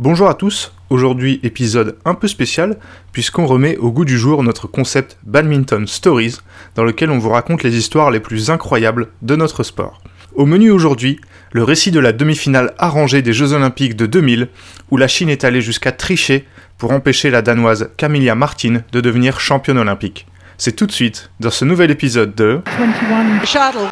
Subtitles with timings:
[0.00, 2.78] Bonjour à tous, aujourd'hui épisode un peu spécial
[3.12, 6.38] puisqu'on remet au goût du jour notre concept Badminton Stories
[6.74, 10.02] dans lequel on vous raconte les histoires les plus incroyables de notre sport.
[10.34, 11.20] Au menu aujourd'hui,
[11.52, 14.48] le récit de la demi-finale arrangée des Jeux Olympiques de 2000
[14.90, 16.44] où la Chine est allée jusqu'à tricher
[16.76, 20.26] pour empêcher la Danoise Camilla Martin de devenir championne olympique.
[20.58, 23.88] C'est tout de suite dans ce nouvel épisode de 21 shuttle.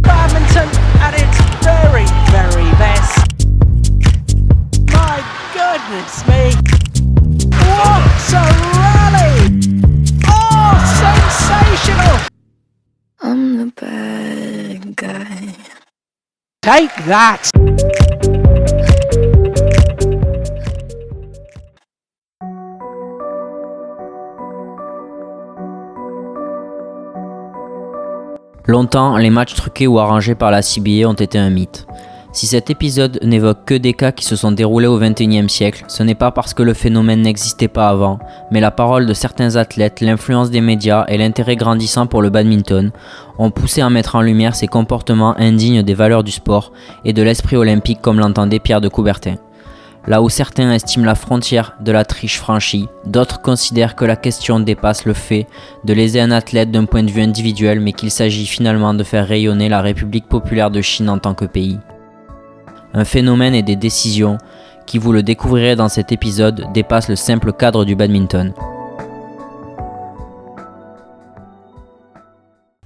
[0.00, 0.66] Badminton
[1.02, 3.29] at its very, very best.
[5.90, 6.52] Goodness me.
[7.66, 8.44] What a
[8.78, 9.34] rally!
[10.28, 12.16] Oh, sensational!
[13.20, 15.56] I'm the bad guy.
[16.62, 17.50] Take that!
[28.68, 31.84] Longtemps, les matchs truqués ou arrangés par la CBA ont été un mythe.
[32.32, 36.04] Si cet épisode n'évoque que des cas qui se sont déroulés au XXIe siècle, ce
[36.04, 38.20] n'est pas parce que le phénomène n'existait pas avant,
[38.52, 42.92] mais la parole de certains athlètes, l'influence des médias et l'intérêt grandissant pour le badminton
[43.38, 46.72] ont poussé à mettre en lumière ces comportements indignes des valeurs du sport
[47.04, 49.34] et de l'esprit olympique comme l'entendait Pierre de Coubertin.
[50.06, 54.60] Là où certains estiment la frontière de la triche franchie, d'autres considèrent que la question
[54.60, 55.46] dépasse le fait
[55.84, 59.26] de léser un athlète d'un point de vue individuel, mais qu'il s'agit finalement de faire
[59.26, 61.78] rayonner la République populaire de Chine en tant que pays.
[62.92, 64.38] Un phénomène et des décisions
[64.86, 68.52] qui, vous le découvrirez dans cet épisode, dépassent le simple cadre du badminton.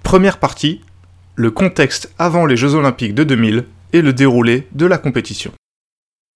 [0.03, 0.83] Première partie,
[1.35, 5.53] le contexte avant les Jeux Olympiques de 2000 et le déroulé de la compétition.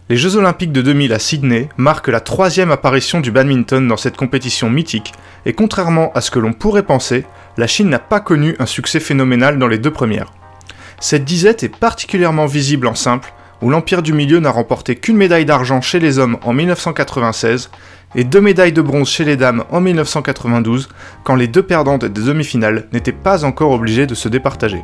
[0.08, 4.16] Les Jeux Olympiques de 2000 à Sydney marquent la troisième apparition du badminton dans cette
[4.16, 5.12] compétition mythique,
[5.44, 7.26] et contrairement à ce que l'on pourrait penser,
[7.58, 10.32] la Chine n'a pas connu un succès phénoménal dans les deux premières.
[10.98, 15.44] Cette disette est particulièrement visible en simple, où l'Empire du Milieu n'a remporté qu'une médaille
[15.44, 17.70] d'argent chez les hommes en 1996
[18.14, 20.88] et deux médailles de bronze chez les dames en 1992,
[21.24, 24.82] quand les deux perdantes des demi-finales n'étaient pas encore obligées de se départager.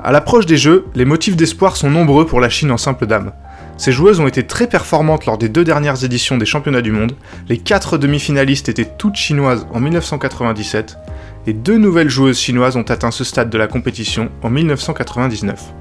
[0.00, 3.32] À l'approche des Jeux, les motifs d'espoir sont nombreux pour la Chine en simple dame.
[3.76, 7.14] Ces joueuses ont été très performantes lors des deux dernières éditions des championnats du monde,
[7.48, 10.98] les quatre demi-finalistes étaient toutes chinoises en 1997,
[11.46, 15.72] et deux nouvelles joueuses chinoises ont atteint ce stade de la compétition en 1999.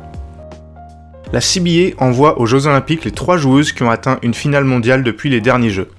[1.34, 5.04] La CBA envoie aux Jeux Olympiques les trois joueuses qui ont atteint une finale mondiale
[5.04, 5.90] depuis les derniers Jeux.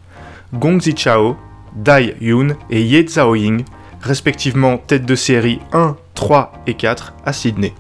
[0.55, 1.37] Gong Zichao,
[1.77, 3.65] Dai Yun et Ye Zhaoying,
[4.01, 7.75] respectivement tête de série 1, 3 et 4 à Sydney.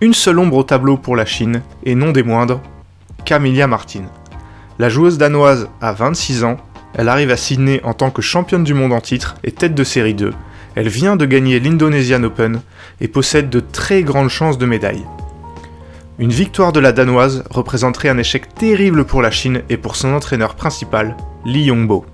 [0.00, 2.62] Une seule ombre au tableau pour la Chine, et non des moindres,
[3.26, 4.04] Camilla Martin.
[4.78, 6.56] La joueuse danoise a 26 ans,
[6.94, 9.84] elle arrive à Sydney en tant que championne du monde en titre et tête de
[9.84, 10.32] série 2.
[10.76, 12.62] Elle vient de gagner l'Indonesian Open
[13.02, 15.04] et possède de très grandes chances de médaille.
[16.22, 20.12] Une victoire de la danoise représenterait un échec terrible pour la Chine et pour son
[20.12, 22.06] entraîneur principal, Li Yongbo.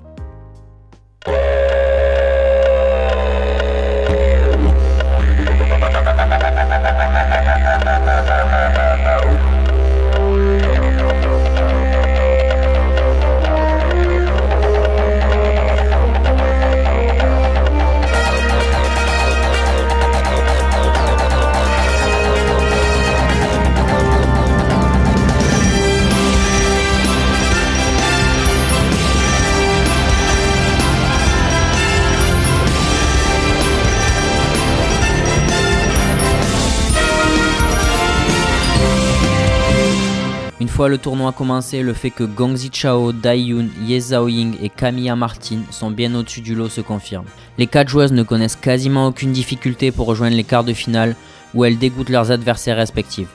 [40.79, 45.17] Fois le tournoi commencé, le fait que Gong Zichao, Dai Yun, Ye Zhaoying et Camilla
[45.17, 47.25] Martin sont bien au-dessus du lot se confirme.
[47.59, 51.17] Les quatre joueuses ne connaissent quasiment aucune difficulté pour rejoindre les quarts de finale
[51.53, 53.27] où elles dégoûtent leurs adversaires respectifs.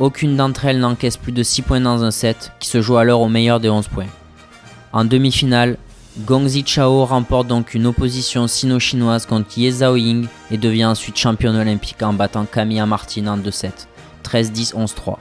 [0.00, 3.20] Aucune d'entre elles n'encaisse plus de 6 points dans un set, qui se joue alors
[3.20, 4.10] au meilleur des 11 points.
[4.92, 5.76] En demi-finale,
[6.26, 12.02] Gong Zichao remporte donc une opposition sino-chinoise contre Ye Zhaoying et devient ensuite championne olympique
[12.02, 13.70] en battant Camilla Martin en 2-7,
[14.24, 15.18] 13-10, 11-3.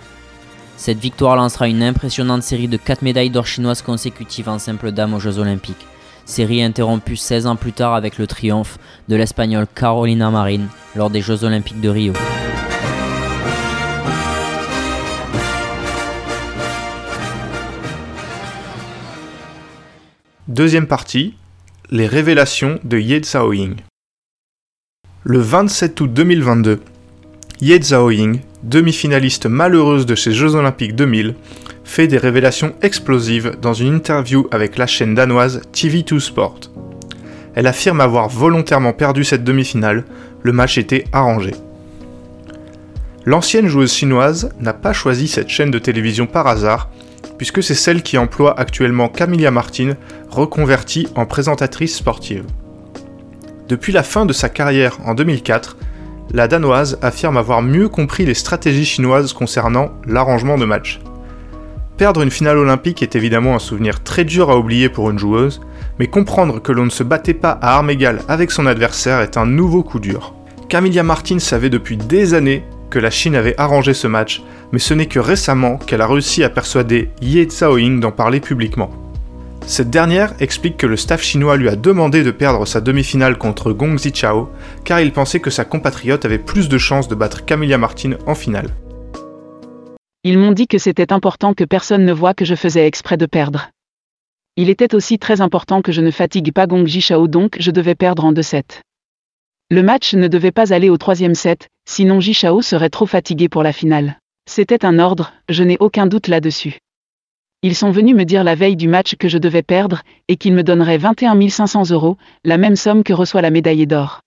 [0.79, 5.14] Cette victoire lancera une impressionnante série de 4 médailles d'or chinoises consécutives en simple dame
[5.14, 5.85] aux Jeux Olympiques.
[6.23, 8.78] Série interrompue 16 ans plus tard avec le triomphe
[9.09, 12.14] de l'Espagnole Carolina Marin lors des Jeux Olympiques de Rio.
[20.47, 21.35] Deuxième partie,
[21.90, 23.75] les révélations de Ye Zhaoying.
[25.23, 26.79] Le 27 août 2022,
[27.61, 31.35] Ye Zhaoying, demi-finaliste malheureuse de ces Jeux Olympiques 2000,
[31.84, 36.61] fait des révélations explosives dans une interview avec la chaîne danoise TV2 Sport.
[37.56, 40.06] Elle affirme avoir volontairement perdu cette demi-finale,
[40.41, 41.52] le match était arrangé.
[43.26, 46.90] L'ancienne joueuse chinoise n'a pas choisi cette chaîne de télévision par hasard,
[47.38, 49.97] puisque c'est celle qui emploie actuellement Camilla Martin,
[50.29, 52.46] reconvertie en présentatrice sportive.
[53.67, 55.76] Depuis la fin de sa carrière en 2004,
[56.31, 60.99] la Danoise affirme avoir mieux compris les stratégies chinoises concernant l'arrangement de match.
[61.97, 65.59] Perdre une finale olympique est évidemment un souvenir très dur à oublier pour une joueuse,
[65.97, 69.37] mais comprendre que l'on ne se battait pas à armes égales avec son adversaire est
[69.37, 70.34] un nouveau coup dur.
[70.70, 74.93] Camilla Martin savait depuis des années que la Chine avait arrangé ce match, mais ce
[74.93, 78.91] n'est que récemment qu'elle a réussi à persuader Ye Zhaoying d'en parler publiquement.
[79.66, 83.72] Cette dernière explique que le staff chinois lui a demandé de perdre sa demi-finale contre
[83.72, 84.50] Gong Zichao,
[84.84, 88.35] car il pensait que sa compatriote avait plus de chances de battre Camilla Martin en
[88.35, 88.70] finale.
[90.23, 93.26] Ils m'ont dit que c'était important que personne ne voie que je faisais exprès de
[93.26, 93.70] perdre.
[94.58, 97.96] Il était aussi très important que je ne fatigue pas Gong Jichao donc je devais
[97.96, 98.82] perdre en 2-7.
[99.72, 103.64] Le match ne devait pas aller au troisième set, sinon Jichao serait trop fatigué pour
[103.64, 104.17] la finale.
[104.50, 106.79] C'était un ordre, je n'ai aucun doute là-dessus.
[107.61, 110.53] Ils sont venus me dire la veille du match que je devais perdre, et qu'ils
[110.53, 112.16] me donneraient 21 500 euros,
[112.46, 114.22] la même somme que reçoit la médaille d'or.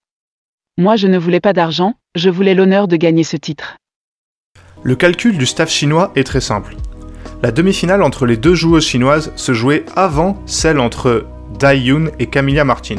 [0.76, 3.78] Moi je ne voulais pas d'argent, je voulais l'honneur de gagner ce titre.
[4.82, 6.76] Le calcul du staff chinois est très simple.
[7.42, 11.26] La demi-finale entre les deux joueuses chinoises se jouait avant celle entre
[11.58, 12.96] Dai Yun et Camilla Martin.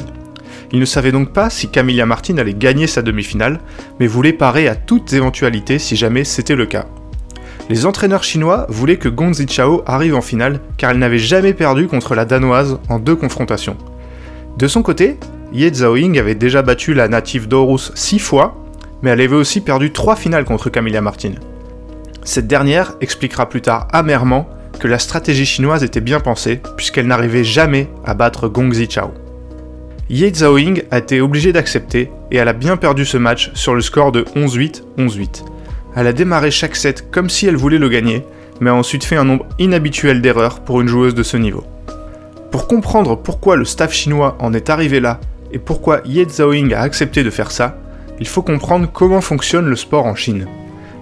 [0.71, 3.59] Il ne savait donc pas si Camilla Martin allait gagner sa demi-finale,
[3.99, 6.87] mais voulait parer à toute éventualité si jamais c'était le cas.
[7.69, 11.87] Les entraîneurs chinois voulaient que Gong Zichao arrive en finale car elle n'avait jamais perdu
[11.87, 13.77] contre la danoise en deux confrontations.
[14.57, 15.17] De son côté,
[15.53, 18.65] Ye Zhaoying avait déjà battu la native d'Orus six fois,
[19.01, 21.33] mais elle avait aussi perdu trois finales contre Camilla Martin.
[22.23, 24.47] Cette dernière expliquera plus tard amèrement
[24.79, 29.13] que la stratégie chinoise était bien pensée puisqu'elle n'arrivait jamais à battre Gong Zichao.
[30.09, 33.81] Ye Zhaoying a été obligée d'accepter et elle a bien perdu ce match sur le
[33.81, 35.52] score de 11-8, 11-8.
[35.95, 38.25] Elle a démarré chaque set comme si elle voulait le gagner,
[38.59, 41.63] mais a ensuite fait un nombre inhabituel d'erreurs pour une joueuse de ce niveau.
[42.51, 45.19] Pour comprendre pourquoi le staff chinois en est arrivé là
[45.51, 47.77] et pourquoi Ye Zhaoying a accepté de faire ça,
[48.19, 50.47] il faut comprendre comment fonctionne le sport en Chine.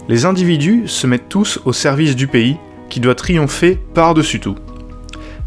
[0.10, 2.58] Les individus se mettent tous au service du pays
[2.90, 4.56] qui doit triompher par-dessus tout.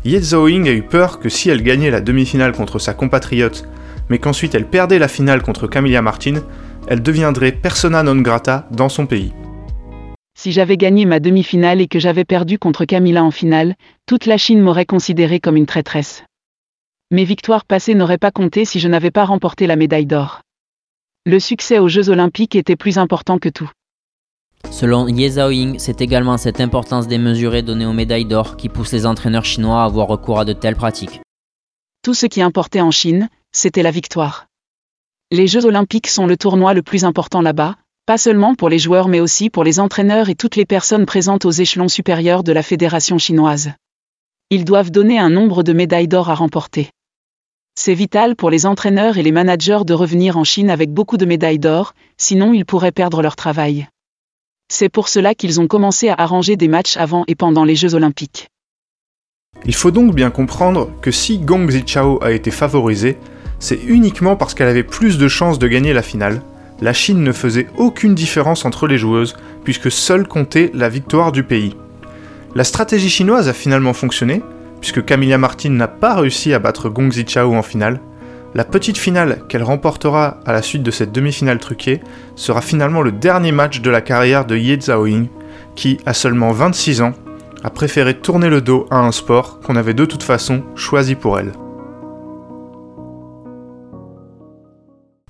[0.04, 3.66] Ye Zhaoying a eu peur que si elle gagnait la demi-finale contre sa compatriote,
[4.08, 6.42] mais qu'ensuite elle perdait la finale contre Camilla Martin,
[6.86, 9.32] elle deviendrait persona non grata dans son pays.
[10.36, 13.74] Si j'avais gagné ma demi-finale et que j'avais perdu contre Camilla en finale,
[14.06, 16.24] toute la Chine m'aurait considérée comme une traîtresse.
[17.10, 20.40] Mes victoires passées n'auraient pas compté si je n'avais pas remporté la médaille d'or.
[21.24, 23.70] Le succès aux Jeux olympiques était plus important que tout.
[24.70, 29.06] Selon Ye Zhaoying, c'est également cette importance démesurée donnée aux médailles d'or qui pousse les
[29.06, 31.20] entraîneurs chinois à avoir recours à de telles pratiques.
[32.02, 34.46] Tout ce qui importait en Chine, c'était la victoire.
[35.34, 37.74] Les Jeux olympiques sont le tournoi le plus important là-bas,
[38.06, 41.44] pas seulement pour les joueurs mais aussi pour les entraîneurs et toutes les personnes présentes
[41.44, 43.72] aux échelons supérieurs de la fédération chinoise.
[44.50, 46.90] Ils doivent donner un nombre de médailles d'or à remporter.
[47.74, 51.26] C'est vital pour les entraîneurs et les managers de revenir en Chine avec beaucoup de
[51.26, 53.88] médailles d'or, sinon ils pourraient perdre leur travail.
[54.68, 57.96] C'est pour cela qu'ils ont commencé à arranger des matchs avant et pendant les Jeux
[57.96, 58.50] olympiques.
[59.66, 63.16] Il faut donc bien comprendre que si Gong Zichao a été favorisée,
[63.64, 66.42] c'est uniquement parce qu'elle avait plus de chances de gagner la finale.
[66.82, 71.44] La Chine ne faisait aucune différence entre les joueuses, puisque seule comptait la victoire du
[71.44, 71.74] pays.
[72.54, 74.42] La stratégie chinoise a finalement fonctionné,
[74.82, 78.00] puisque Camilla Martin n'a pas réussi à battre Gong Zichao en finale.
[78.54, 82.02] La petite finale qu'elle remportera à la suite de cette demi-finale truquée
[82.36, 85.28] sera finalement le dernier match de la carrière de Ye Zhaoying,
[85.74, 87.14] qui, à seulement 26 ans,
[87.62, 91.38] a préféré tourner le dos à un sport qu'on avait de toute façon choisi pour
[91.38, 91.52] elle.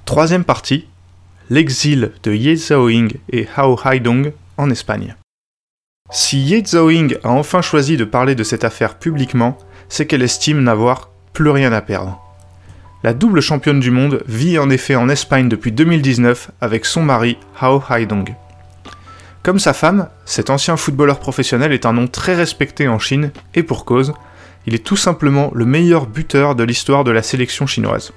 [0.04, 0.86] Troisième partie,
[1.48, 5.16] l'exil de Ye Zhaoying et Hao Haidong en Espagne.
[6.10, 9.56] Si Ye Zhaoying a enfin choisi de parler de cette affaire publiquement,
[9.88, 12.20] c'est qu'elle estime n'avoir plus rien à perdre.
[13.02, 17.38] La double championne du monde vit en effet en Espagne depuis 2019 avec son mari
[17.58, 18.34] Hao Haidong.
[19.42, 23.62] Comme sa femme, cet ancien footballeur professionnel est un nom très respecté en Chine et
[23.62, 24.12] pour cause,
[24.66, 28.12] il est tout simplement le meilleur buteur de l'histoire de la sélection chinoise.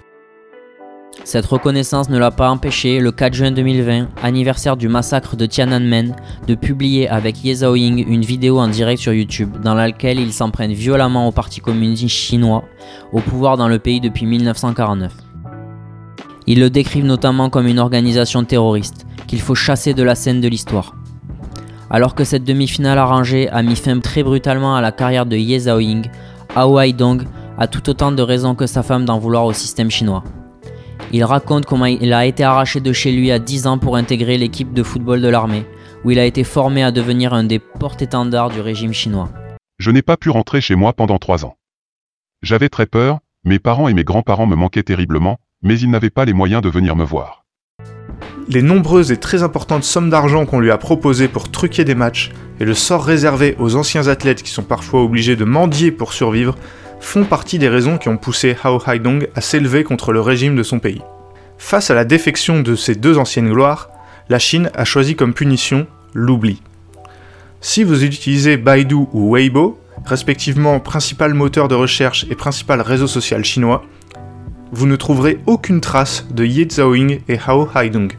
[1.24, 6.16] Cette reconnaissance ne l'a pas empêché, le 4 juin 2020, anniversaire du massacre de Tiananmen,
[6.48, 10.52] de publier avec Ye Zhaoying une vidéo en direct sur YouTube dans laquelle il s'en
[10.52, 12.64] prenne violemment au Parti communiste chinois,
[13.12, 15.12] au pouvoir dans le pays depuis 1949.
[16.46, 20.48] Ils le décrivent notamment comme une organisation terroriste, qu'il faut chasser de la scène de
[20.48, 20.96] l'histoire.
[21.90, 25.60] Alors que cette demi-finale arrangée a mis fin très brutalement à la carrière de Ye
[25.60, 26.10] Zhaoying,
[26.56, 27.24] Hao Haidong
[27.58, 30.24] a tout autant de raisons que sa femme d'en vouloir au système chinois.
[31.14, 34.38] Il raconte comment il a été arraché de chez lui à 10 ans pour intégrer
[34.38, 35.66] l'équipe de football de l'armée,
[36.04, 39.30] où il a été formé à devenir un des porte-étendards du régime chinois.
[39.80, 41.56] Je n'ai pas pu rentrer chez moi pendant trois ans.
[42.42, 46.26] J'avais très peur, mes parents et mes grands-parents me manquaient terriblement, mais ils n'avaient pas
[46.26, 47.46] les moyens de venir me voir.
[48.50, 52.32] Les nombreuses et très importantes sommes d'argent qu'on lui a proposées pour truquer des matchs
[52.60, 56.56] et le sort réservé aux anciens athlètes qui sont parfois obligés de mendier pour survivre
[57.00, 60.63] font partie des raisons qui ont poussé Hao Haidong à s'élever contre le régime de
[60.63, 61.01] son pays.
[61.58, 63.89] Face à la défection de ces deux anciennes gloires,
[64.30, 66.62] la Chine a choisi comme punition l'oubli.
[67.62, 73.44] Si vous utilisez Baidu ou Weibo, respectivement principal moteur de recherche et principal réseau social
[73.44, 73.84] chinois,
[74.72, 78.13] vous ne trouverez aucune trace de Ye Zhaoying et Hao Haidong.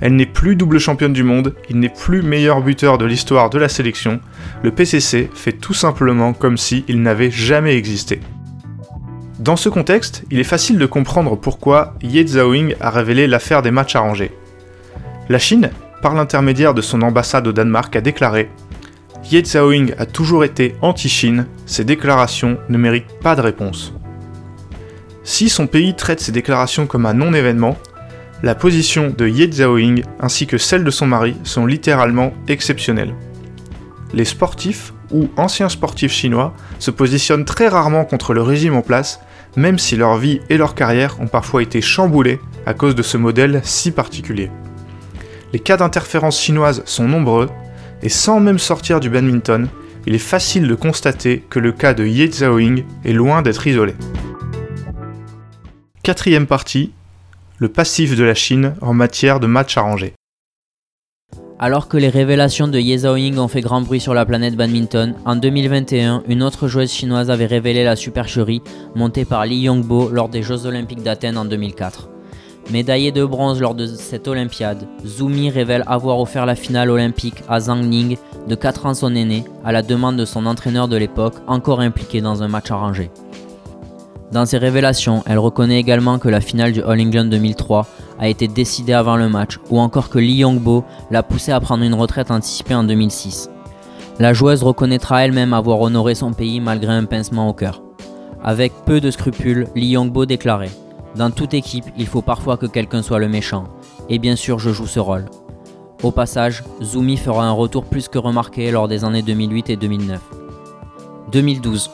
[0.00, 3.58] Elle n'est plus double championne du monde, il n'est plus meilleur buteur de l'histoire de
[3.58, 4.20] la sélection,
[4.62, 8.20] le PCC fait tout simplement comme si il n'avait jamais existé.
[9.38, 13.70] Dans ce contexte, il est facile de comprendre pourquoi Ye Zhaoying a révélé l'affaire des
[13.70, 14.32] matchs arrangés.
[15.28, 15.70] La Chine,
[16.02, 18.50] par l'intermédiaire de son ambassade au Danemark, a déclaré
[19.30, 23.92] Ye Zhaoying a toujours été anti-Chine, ses déclarations ne méritent pas de réponse.
[25.22, 27.76] Si son pays traite ces déclarations comme un non-événement,
[28.46, 33.12] la position de Ye Zhaoying ainsi que celle de son mari sont littéralement exceptionnelles.
[34.14, 39.18] Les sportifs ou anciens sportifs chinois se positionnent très rarement contre le régime en place,
[39.56, 43.16] même si leur vie et leur carrière ont parfois été chamboulées à cause de ce
[43.16, 44.48] modèle si particulier.
[45.52, 47.48] Les cas d'interférence chinoise sont nombreux,
[48.04, 49.66] et sans même sortir du badminton,
[50.06, 53.96] il est facile de constater que le cas de Ye Zhaoying est loin d'être isolé.
[56.04, 56.92] Quatrième partie,
[57.58, 60.14] le passif de la Chine en matière de matchs arrangés.
[61.58, 65.14] Alors que les révélations de Ye Zhaoying ont fait grand bruit sur la planète badminton,
[65.24, 68.60] en 2021, une autre joueuse chinoise avait révélé la supercherie
[68.94, 72.10] montée par Li Yongbo lors des Jeux Olympiques d'Athènes en 2004.
[72.70, 77.60] Médaillée de bronze lors de cette Olympiade, Zumi révèle avoir offert la finale olympique à
[77.60, 81.36] Zhang Ning, de 4 ans son aîné, à la demande de son entraîneur de l'époque,
[81.46, 83.10] encore impliqué dans un match arrangé.
[84.32, 87.86] Dans ses révélations, elle reconnaît également que la finale du All England 2003
[88.18, 91.84] a été décidée avant le match, ou encore que Li Yongbo l'a poussée à prendre
[91.84, 93.50] une retraite anticipée en 2006.
[94.18, 97.82] La joueuse reconnaîtra elle-même avoir honoré son pays malgré un pincement au cœur.
[98.42, 100.70] Avec peu de scrupules, Li Yongbo déclarait
[101.14, 103.64] Dans toute équipe, il faut parfois que quelqu'un soit le méchant,
[104.08, 105.26] et bien sûr je joue ce rôle.
[106.02, 110.20] Au passage, Zumi fera un retour plus que remarqué lors des années 2008 et 2009.
[111.32, 111.90] 2012.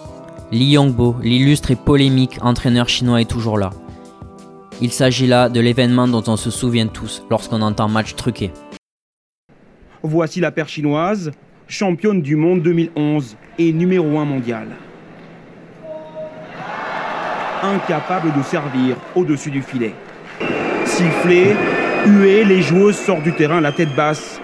[0.52, 3.71] Li Yongbo, l'illustre et polémique entraîneur chinois, est toujours là.
[4.82, 8.50] Il s'agit là de l'événement dont on se souvient tous lorsqu'on entend match truqué.
[10.02, 11.30] Voici la paire chinoise,
[11.68, 14.68] championne du monde 2011 et numéro 1 mondial.
[17.62, 19.94] Incapable de servir au-dessus du filet.
[20.85, 21.56] Sifflé,
[22.04, 24.38] hué, les joueuses sortent du terrain la tête basse.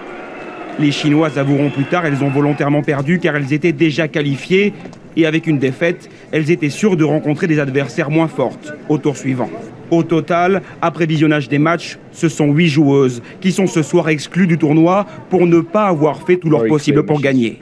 [0.79, 4.73] Les Chinoises avoueront plus tard, elles ont volontairement perdu car elles étaient déjà qualifiées
[5.15, 9.17] et avec une défaite, elles étaient sûres de rencontrer des adversaires moins fortes au tour
[9.17, 9.49] suivant.
[9.91, 14.47] Au total, après visionnage des matchs, ce sont huit joueuses qui sont ce soir exclues
[14.47, 17.61] du tournoi pour ne pas avoir fait tout leur possible pour gagner.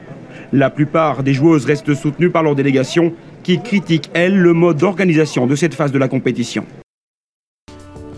[0.52, 3.14] La plupart des joueuses restent soutenues par leur délégation
[3.44, 6.66] qui critique, elle, le mode d'organisation de cette phase de la compétition.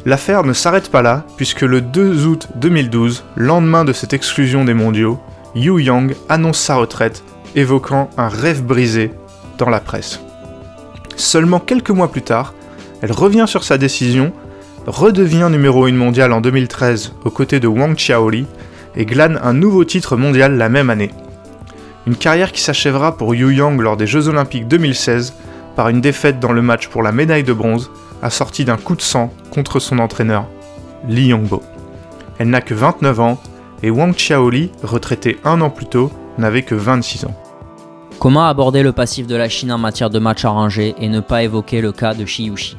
[0.05, 4.73] L'affaire ne s'arrête pas là, puisque le 2 août 2012, lendemain de cette exclusion des
[4.73, 5.19] mondiaux,
[5.55, 7.23] Yu Yang annonce sa retraite,
[7.55, 9.11] évoquant un rêve brisé
[9.57, 10.19] dans la presse.
[11.15, 12.53] Seulement quelques mois plus tard,
[13.01, 14.31] elle revient sur sa décision,
[14.87, 18.45] redevient numéro 1 mondial en 2013 aux côtés de Wang Xiaoli
[18.95, 21.11] et glane un nouveau titre mondial la même année.
[22.07, 25.33] Une carrière qui s'achèvera pour Yu Yang lors des Jeux Olympiques 2016
[25.75, 27.91] par une défaite dans le match pour la médaille de bronze,
[28.21, 30.47] assortie d'un coup de sang contre son entraîneur,
[31.07, 31.61] Li Yongbo.
[32.37, 33.41] Elle n'a que 29 ans
[33.83, 37.35] et Wang Xiaoli, retraité un an plus tôt, n'avait que 26 ans.
[38.19, 41.43] Comment aborder le passif de la Chine en matière de match arrangé et ne pas
[41.43, 42.75] évoquer le cas de Shi Yushi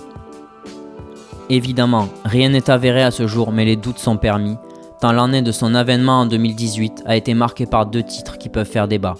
[1.48, 4.56] Évidemment, rien n'est avéré à ce jour, mais les doutes sont permis,
[5.00, 8.68] tant l'année de son avènement en 2018 a été marquée par deux titres qui peuvent
[8.68, 9.16] faire débat.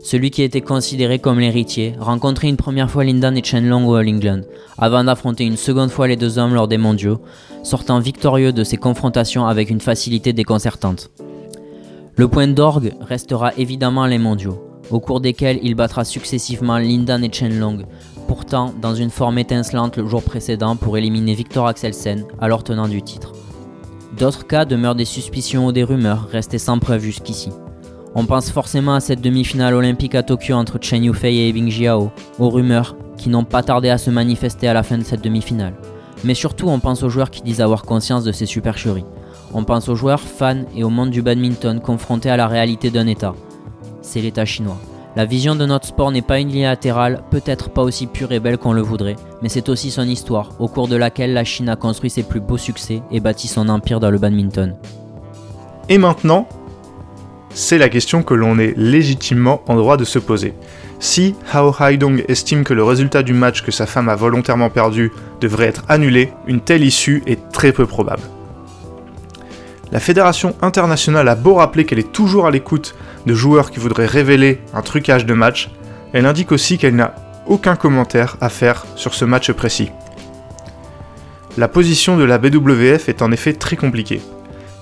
[0.00, 4.08] Celui qui était considéré comme l'héritier rencontrait une première fois Lindan et Chenlong au All
[4.08, 4.42] England,
[4.78, 7.20] avant d'affronter une seconde fois les deux hommes lors des mondiaux,
[7.64, 11.10] sortant victorieux de ces confrontations avec une facilité déconcertante.
[12.18, 14.60] Le point d'orgue restera évidemment les mondiaux,
[14.90, 17.84] au cours desquels il battra successivement Lindan et Chenlong,
[18.26, 23.02] pourtant dans une forme étincelante le jour précédent pour éliminer Victor Axelsen, alors tenant du
[23.02, 23.34] titre.
[24.18, 27.50] D'autres cas demeurent des suspicions ou des rumeurs, restées sans preuve jusqu'ici.
[28.16, 32.10] On pense forcément à cette demi-finale olympique à Tokyo entre Chen Yufei et Bing Jiao,
[32.40, 35.74] aux rumeurs qui n'ont pas tardé à se manifester à la fin de cette demi-finale.
[36.24, 39.04] Mais surtout, on pense aux joueurs qui disent avoir conscience de ces supercheries.
[39.54, 43.06] On pense aux joueurs, fans et au monde du badminton confrontés à la réalité d'un
[43.06, 43.34] État.
[44.02, 44.78] C'est l'État chinois.
[45.16, 48.72] La vision de notre sport n'est pas unilatérale, peut-être pas aussi pure et belle qu'on
[48.72, 52.10] le voudrait, mais c'est aussi son histoire, au cours de laquelle la Chine a construit
[52.10, 54.76] ses plus beaux succès et bâti son empire dans le badminton.
[55.88, 56.46] Et maintenant,
[57.50, 60.54] c'est la question que l'on est légitimement en droit de se poser.
[61.00, 65.10] Si Hao Haidong estime que le résultat du match que sa femme a volontairement perdu
[65.40, 68.22] devrait être annulé, une telle issue est très peu probable.
[69.90, 72.94] La Fédération internationale a beau rappeler qu'elle est toujours à l'écoute
[73.26, 75.70] de joueurs qui voudraient révéler un trucage de match,
[76.12, 77.14] elle indique aussi qu'elle n'a
[77.46, 79.90] aucun commentaire à faire sur ce match précis.
[81.56, 84.20] La position de la BWF est en effet très compliquée.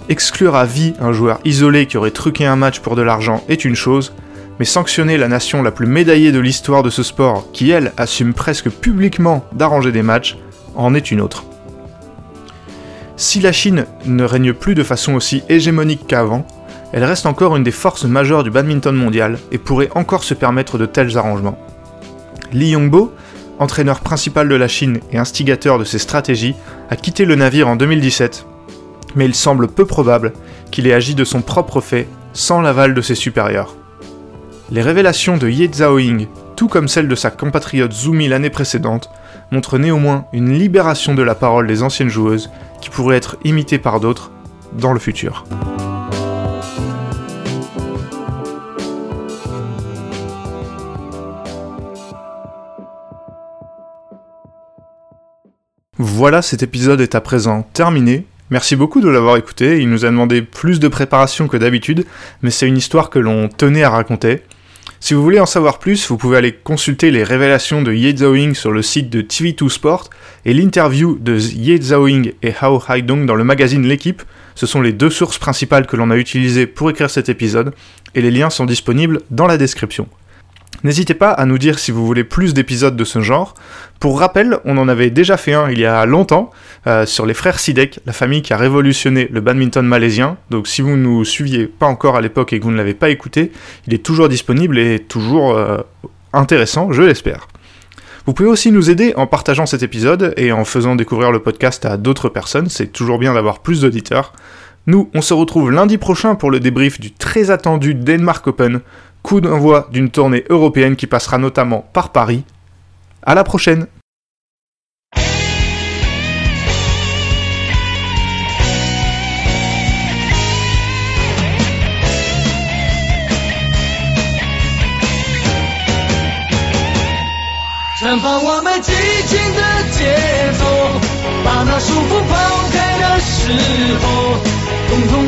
[0.09, 3.65] Exclure à vie un joueur isolé qui aurait truqué un match pour de l'argent est
[3.65, 4.13] une chose,
[4.59, 8.35] mais sanctionner la nation la plus médaillée de l'histoire de ce sport, qui elle assume
[8.35, 10.37] presque publiquement d'arranger des matchs,
[10.75, 11.45] en est une autre.
[13.19, 16.47] Si la Chine ne règne plus de façon aussi hégémonique qu'avant,
[16.93, 20.77] elle reste encore une des forces majeures du badminton mondial et pourrait encore se permettre
[20.77, 21.59] de tels arrangements.
[22.53, 23.15] Li Yongbo,
[23.59, 26.55] entraîneur principal de la Chine et instigateur de ses stratégies,
[26.91, 28.45] a quitté le navire en 2017,
[29.15, 30.35] mais il semble peu probable
[30.71, 33.75] qu'il ait agi de son propre fait sans l'aval de ses supérieurs.
[34.71, 39.11] Les révélations de Ye Zhaoying, tout comme celles de sa compatriote Zumi l'année précédente,
[39.51, 42.51] montrent néanmoins une libération de la parole des anciennes joueuses
[42.81, 44.31] qui pourrait être imitée par d'autres
[44.73, 45.45] dans le futur.
[55.99, 58.27] Voilà, cet épisode est à présent terminé.
[58.51, 62.07] Merci beaucoup de l'avoir écouté, il nous a demandé plus de préparation que d'habitude,
[62.43, 64.43] mais c'est une histoire que l'on tenait à raconter.
[64.99, 68.55] Si vous voulez en savoir plus, vous pouvez aller consulter les révélations de Ye Zhaoying
[68.55, 70.09] sur le site de TV2 Sport
[70.45, 74.23] et l'interview de Ye Zhaoying et Hao Haidong dans le magazine L'équipe.
[74.55, 77.75] Ce sont les deux sources principales que l'on a utilisées pour écrire cet épisode
[78.15, 80.09] et les liens sont disponibles dans la description.
[80.87, 83.55] N'hésitez pas à nous dire si vous voulez plus d'épisodes de ce genre.
[83.99, 86.53] Pour rappel, on en avait déjà fait un il y a longtemps
[86.87, 90.37] euh, sur les frères Sidek, la famille qui a révolutionné le badminton malaisien.
[90.51, 92.95] Donc si vous ne nous suiviez pas encore à l'époque et que vous ne l'avez
[92.95, 93.51] pas écouté,
[93.89, 95.79] il est toujours disponible et toujours euh,
[96.33, 97.49] intéressant, je l'espère.
[98.25, 101.85] Vous pouvez aussi nous aider en partageant cet épisode et en faisant découvrir le podcast
[101.85, 104.33] à d'autres personnes, c'est toujours bien d'avoir plus d'auditeurs.
[104.89, 108.83] Nous, on se retrouve lundi prochain pour le débrief du très attendu Denmark Open,
[109.26, 112.44] coup d'envoi d'une tournée européenne qui passera notamment par Paris.
[113.24, 113.88] À la prochaine